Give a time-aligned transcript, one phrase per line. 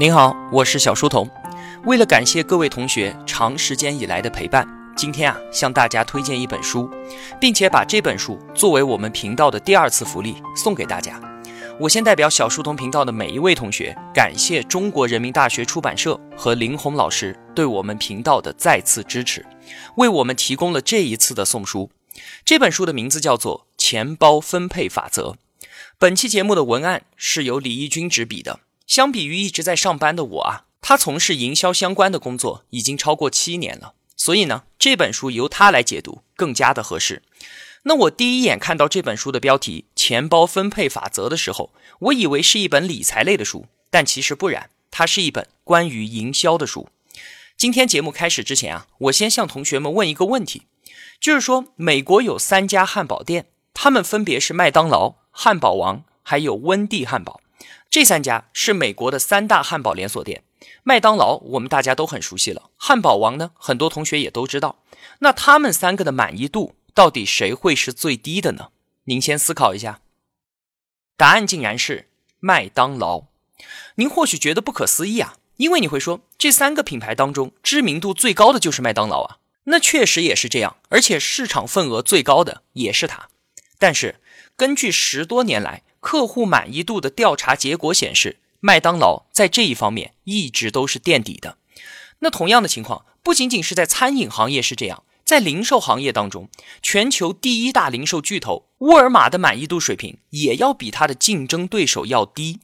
[0.00, 1.28] 您好，我是小书童。
[1.84, 6.88] 为了感谢各位同学长时间以来的陪伴，今天啊向大家推荐一本书，
[7.38, 11.20] 并且把这本书作为我们频道的第二次福利送给大家。
[11.78, 19.44] 我先代表小书童频道的每一位同学，感谢中国人民大学出版社和林红老师对我们频道的再次支持，
[19.96, 21.90] 为我们提供了这一次的送书。
[22.42, 25.32] 这本书的名字叫做《钱包分配法则》。
[25.98, 28.60] 本期节目的文案是由李义军执笔的。
[28.90, 37.22] 相比于一直在上班的我啊，他从事营销相关的工作已经超过七年了，所以呢，这本书由他来解读更加的合适。
[37.84, 46.88] 那我第一眼看到这本书的标题《钱包分配法则》的时候，我以为是一本理财类的书，但其实不然，它是一本关于营销的书。
[47.56, 50.62] 今天节目开始之前啊，我先向同学们问一个问题，
[51.20, 57.40] 就是说，美国有三家汉堡店，他们分别是麦当劳、汉堡王还有温蒂汉堡。
[57.90, 60.44] 这三家是美国的三大汉堡连锁店，
[60.84, 64.84] 麦当劳我们大家都很熟悉了，汉堡王呢，很多同学也都知道。
[65.18, 68.68] 那他们三个的满意度到底谁会是最低的呢？
[69.06, 70.02] 您先思考一下，
[71.16, 73.24] 答案竟然是麦当劳。
[73.96, 83.28] 您或许觉得不可思议啊，因为你会说这三个品牌当中知名度最高的就是麦当劳啊，那确实也是这样，而且市场份额最高的也是它。
[83.80, 84.20] 但是
[84.54, 85.82] 根据十多年来。
[86.00, 91.58] 客户满意度的调查结果显示，麦当劳在这一方面一直都是垫底的。
[92.20, 96.48] 那同样的情况不仅仅是在餐饮行业是这样，在零售行业当中，
[96.82, 102.60] 全球第一大零售巨头沃尔玛的满意度水平也要比它的竞争对手要低。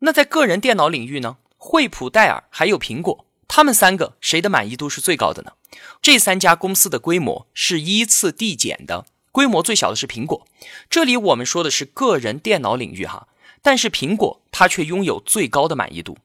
[0.00, 1.36] 那在个人电脑领域呢？
[1.58, 5.52] 惠普、戴尔还有苹果，他们三个谁的满意度是最高的呢？
[6.00, 9.04] 这三家公司的规模是依次递减的。
[9.32, 10.46] 规模最小的是苹果，
[10.88, 13.28] 这里我们说的是个人电脑领域哈，
[13.62, 16.18] 但是苹果它却拥有最高的满意度。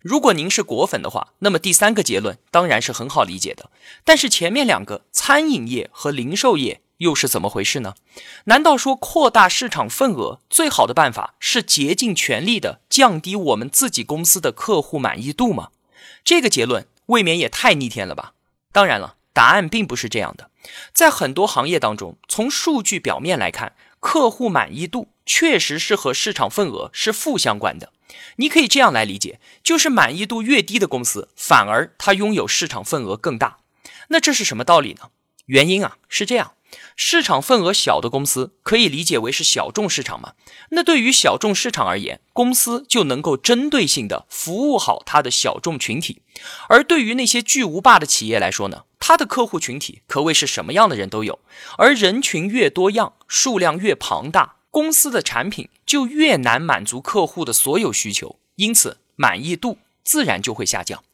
[0.00, 3.70] 如果您是果粉的话，那么第三个结论当然是很好理解的。
[4.04, 7.94] 但是前面两个餐饮业和零售业又是怎么回事呢？
[8.44, 15.70] 难道说扩大市场份额最好的办法是竭尽全力的降低我们自己公司的客户满意度吗？
[16.24, 18.32] 这个结论未免也太逆天了吧？
[18.72, 20.50] 当然了，答案并不是这样的。
[20.94, 27.92] 在很多行业当中，从数据表面来看，客户满意度确实是和市场份额是负相关的。
[28.36, 33.58] 你可以这样来理解，就是满意度越低的公司，反而它拥有市场份额更大。
[34.08, 35.10] 那这是什么道理呢？
[35.44, 36.52] 原因啊是这样。
[36.96, 40.32] 市场份额小的公司可以理解为是小众市场嘛？
[40.70, 46.22] 那对于小众市场而言，公司就能够针对性的服务好它的小众群体；
[46.68, 51.38] 而对于那些巨无霸的企业来说呢，它的客户群体可谓是什么样的人都有。
[51.78, 61.04] 而人群越多样，数量越庞大，公司的产品就越难满足客户的所有需求，因此满意度自然就会下降。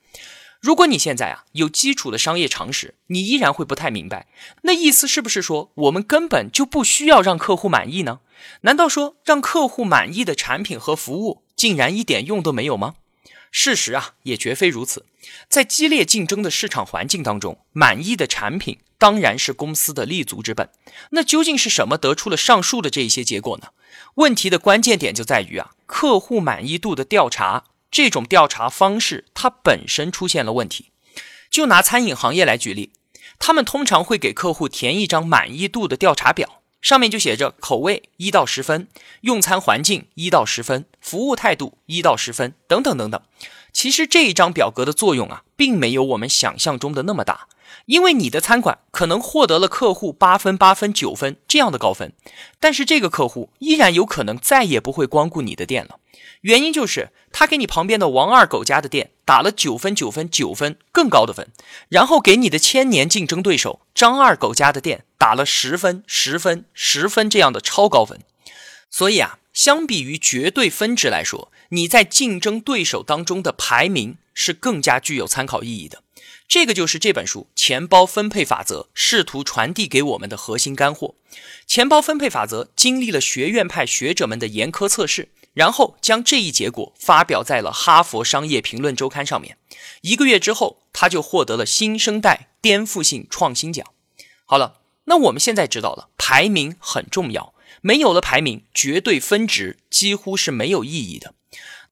[0.59, 4.27] 如果你现在啊有基础的商业常识，你依然会不太明白，
[4.63, 8.21] 那意思是不是说我们根本就不需要让客户满意呢？
[8.63, 12.95] 难道说让客户满意的产品和服务竟然一点用都没有吗？
[13.53, 15.07] 事实啊也绝非如此，
[15.49, 20.71] 在激烈竞争的市场环境当中，满意的产品当然是公司的立足之本。
[21.11, 23.69] 那究竟是什么得出了上述的这一些结果呢？
[24.15, 27.65] 问题的关键点就在于啊客户满意度的调查。
[27.91, 30.93] 这种调查方式，它本身出现了问题。
[31.51, 32.95] 就拿餐饮行业来举例，
[33.39, 38.89] 他们通常会给客户填一张满意度的调查表，上面就写着口味一到十分，
[39.23, 43.23] 用餐环境一到十分，服务态度一到十分，等等等等。
[43.73, 47.47] 其实这一张表格的作用啊，并没有我们想象中的那么大。
[47.87, 52.13] 因为你的餐馆可能获得了客户八分、八分、九分这样的高分，
[52.61, 55.99] 但是这个客户依然有可能再也不会光顾你的店了。
[56.43, 61.49] 原因就是他给你旁边的王二狗家的店打了九分、九分、九分更高的分，
[61.89, 68.19] 然后给你的千年竞争对手张二狗家的店打了十分、十分、十分这样的超高分。
[68.91, 76.03] 所以啊，相比于绝对分值来说，你在竞争对手当中的排名是更加具有参考意义的。
[76.49, 81.15] 这个就是这本书《钱包分配法则》试图传递给我们的核心干货。
[81.69, 89.57] 钱包分配法则经历了学院派学者们的严苛测试，然后将这一结果发表在了《哈佛商业评论周刊》上面。
[90.01, 93.87] 一个月之后，他就获得了新生代颠覆性创新奖。
[94.53, 101.33] 好了，那我们现在知道了，排名很重要，没有了排名，绝对分值几乎是没有意义的。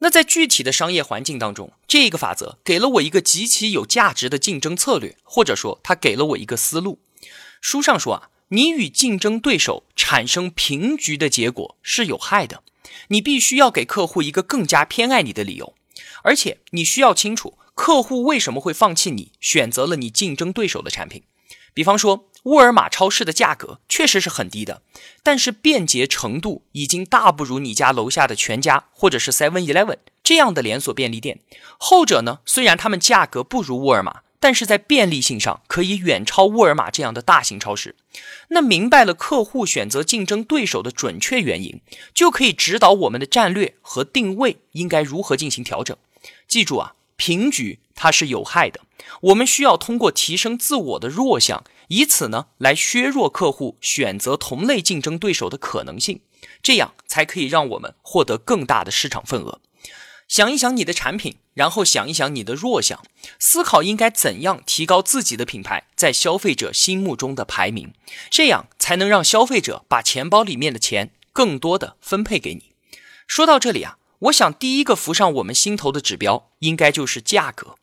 [0.01, 6.99] 那在具体的商业环境当中，这个法则给了我一个极其有价值的竞争策略，或者说，它给了我一个思路。
[7.63, 12.63] 书上说啊，你与竞争对手产生平局的结果是有害的，
[13.09, 15.73] 你必须要给客户一个更加偏爱你的理由。
[16.23, 21.23] 而且你需要清楚客户为什么会放弃你，选择了你竞争对手的产品。
[21.75, 24.83] 比方说，沃尔玛超市的价格确实是很低的，
[25.23, 31.41] 但是便捷程度已经大不如你家楼下的全家或者是 Seven Eleven 这样的连锁便利店。
[31.79, 37.95] 后者呢，虽然他们价格不如沃尔玛，但是在便利性上可以远超沃尔玛这样的大型超市。
[38.49, 41.81] 那明白了客户选择竞争对手的准确原因，
[42.15, 45.95] 就可以指导我们的战略和定位应该如何进行调整。
[46.49, 48.81] 记住啊，平局它是有害的。
[49.21, 56.23] 我们需要通过提升自我的弱项，以此呢来削弱客户选择同类竞争对手的可能性，
[56.63, 59.61] 这样才可以让我们获得更大的市场份额。
[60.27, 63.03] 想一想你的产品，然后想一想你的弱项，
[63.39, 67.93] 思考应该怎样提高自己的品牌在消费者心目中的排名，
[68.31, 72.73] 这样才能让消费者把钱包里面的钱更多的分配给你。
[73.27, 77.77] 说到这里啊，我想第一个浮上我们心头的指标应该就是价格。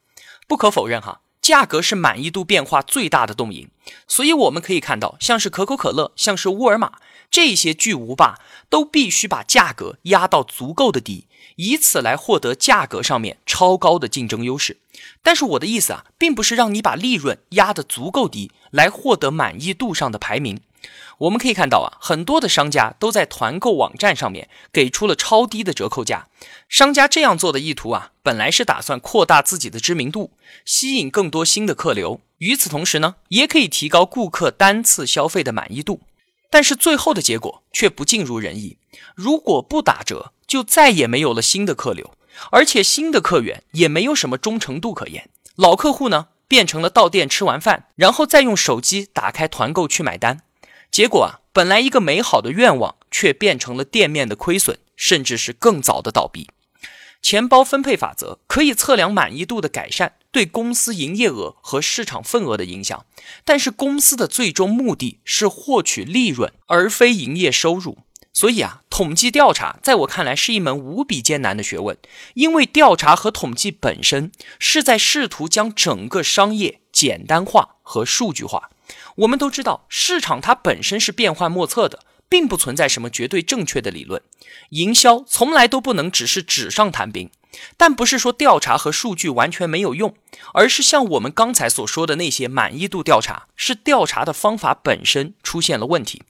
[0.47, 3.69] 不可否认，哈，价格是满意度变化最大的动因。
[4.07, 6.99] 所以我们可以看到，像是可口可乐、像是沃尔玛
[7.31, 8.39] 这些巨无霸，
[8.69, 11.25] 都必须把价格压到足够的低，
[11.55, 14.77] 以此来获得价格上面超高的竞争优势。
[15.23, 20.61] 但是我的意思啊，并不是让你把利润压得足够低，来获得满意度上的排名。
[21.19, 26.27] 我们可以看到啊，很多的商家都在团购网站上面给出了超低的折扣价。
[26.69, 30.31] 商家这样做的意图啊，本来是打算扩大自己的知名度，
[30.63, 32.21] 吸引更多新的客流。
[32.37, 36.01] 与此同时呢，也可以提高顾客单次消费的满意度。
[36.49, 38.77] 但是最后的结果却不尽如人意。
[39.15, 42.13] 如果不打折，就再也没有了新的客流，
[42.51, 45.29] 而且新的客源也没有什么忠诚度可言。
[45.55, 50.41] 老客户呢，变成了到店吃完饭，然后再用手机打开团购去买单。
[50.97, 56.49] 结果啊，本来一个美好的愿望，却变成了店面的亏损，甚至是更早的倒闭。
[57.21, 63.05] 钱包分配法则可以测量满意度的改善对公司营业额和市场份额的影响，
[63.45, 67.99] 但是公司的最终目的是获取利润，而非营业收入。
[68.37, 71.97] 所以啊，统计调查在我看来是一门无比艰难的学问，
[72.35, 78.69] 因为调查和统计本身是在试图将整个商业简单化和数据化。
[79.15, 84.21] 我们都知道，市场它本身是变幻莫测的，并不存在什么绝对正确的理论。
[84.69, 87.29] 营销从来都不能只是纸上谈兵，
[87.77, 90.15] 但不是说调查和数据完全没有用，
[90.53, 96.23] 而是像我们刚才所说的那些满意度调查，是调查的方法本身出现了问题，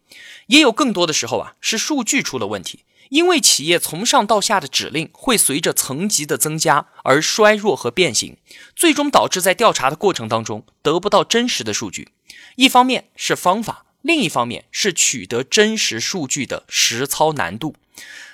[0.47, 2.83] 也有更多的时候啊，是数据出了问题。
[3.09, 8.35] 因为企业从上到下的指令会随着层级的增加而衰弱和变形，
[8.75, 12.09] 最终导致在调查的过程当中得不到真实的数据。
[12.57, 17.75] 一方面是方法，另一方面是取得真实数据的实操难度。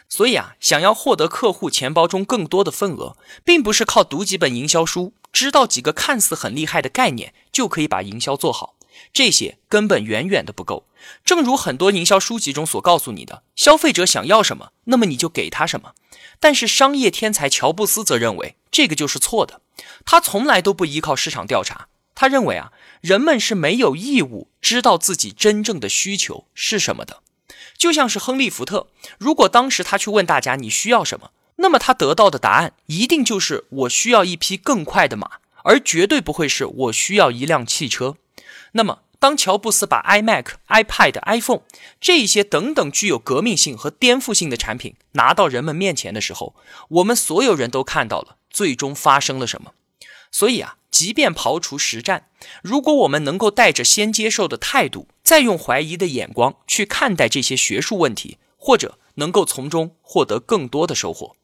[0.10, 8.76] 所以啊，想要获得客户钱包中更多的份额，并不是靠读几本营销书、知道几个看似很厉害的概念就可以把营销做好。
[9.12, 10.86] 这些根本远远的不够。
[11.26, 15.94] 正如很多营销书籍中所告诉你的，消费者想要什么，那么你就给他什么。
[16.40, 19.62] 但是商业天才乔布斯则认为这个就是错的。
[20.06, 21.88] 他从来都不依靠市场调查。
[22.16, 22.72] 他认为啊，
[23.02, 27.22] 人们是没有义务知道自己真正的需求是什么的。
[27.76, 28.88] 就像是亨利·福特，
[29.18, 38.16] 如果当时他去问大家你需要什么，那么他得到的答案一定就是我需要一匹更快的马，而绝对不会是我需要一辆汽车。
[38.74, 41.62] 那么，当乔布斯把 iMac、iPad、iPhone
[42.00, 46.56] 这些等等具有革命性和颠覆性的产品拿到人们面前的时候，
[46.90, 49.74] 我们所有人都看到了最终发生了什么。
[50.32, 50.78] 所以啊。
[50.94, 52.28] 即便刨除实战，
[52.62, 61.36] 如果我们能够带着先接受的态度，再用怀疑的眼光去看待这些学术问题，或者能够从中获得更多的收获。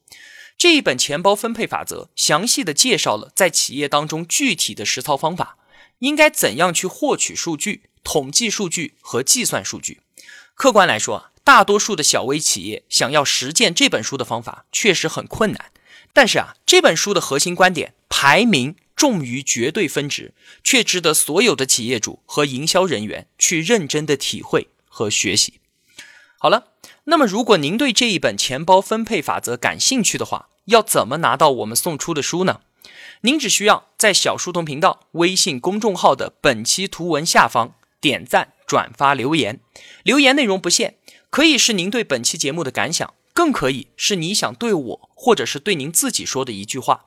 [0.56, 5.58] 这一本钱包分配法则详细的介绍了在企业当中具体的实操方法，
[5.98, 10.02] 应该怎样去获取数据、统计数据和计算数据。
[10.54, 15.72] 客观来说，大多数的小微企业想要实践这本书的方法确实很困难。
[16.14, 18.76] 但是啊，这本书的核心观点排名。
[19.00, 25.62] 重于绝对分值，却值得所有的企业主和营销人员去认真的体会和学习。
[26.38, 26.74] 好了，
[27.06, 32.60] 那么如果您对这一本钱包分配法则感兴趣的话，要怎么拿到我们送出的书呢？
[33.22, 39.62] 您只需要在小书童频道微信公众号的本期图文下方点赞、转发、留言。
[40.04, 40.98] 留言内容不限，
[41.30, 47.06] 可以是您对本期节目的感想，更可以是你想对我或者是对您自己说的一句话。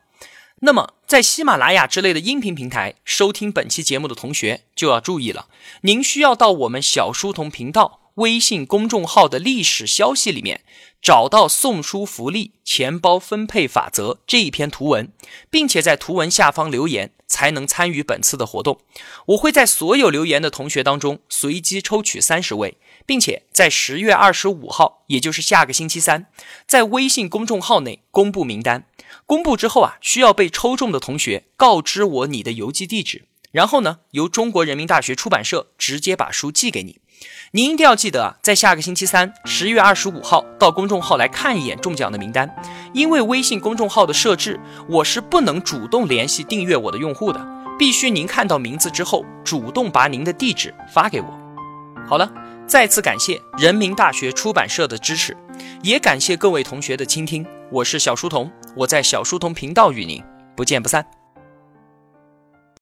[0.64, 5.48] 那么，在喜马拉雅之类的音频平台收听本期节目的同学就要注意了，
[5.80, 10.62] 您需要到我们小书童频道微信公众号的历史消息里面，
[11.00, 15.10] 找到送书福利钱包分配法则这一篇图文，
[15.50, 18.80] 并且在图文下方留言，才能参与本次的活动。
[19.28, 22.76] 我会在所有留言的同学当中随机抽取三十位，
[23.06, 26.26] 并且在十月二十五号，也就是下个星期三，
[26.66, 28.86] 在微信公众号内公布名单。
[29.24, 33.26] 公布之后啊，需要被抽中的同学告知我你的邮寄地址。
[33.50, 37.00] 然后呢，由中国人民大学出版社直接把书寄给你。
[37.52, 42.48] 您一定要记得啊，在下个星期三，十月二十五号到公众号来看一眼中奖的名单。
[42.92, 47.46] 因为微信公众号的设置，我是不能主动联系订阅我的用户的，
[47.78, 51.26] 必须您看到名字之后，主动把您的地址发给我。
[52.08, 52.30] 好了，
[52.66, 55.36] 再次感谢人民大学出版社的支持，
[55.82, 57.46] 也感谢各位同学的倾听。
[57.70, 60.22] 我是小书童，我在小书童频道与您
[60.56, 61.21] 不见不散。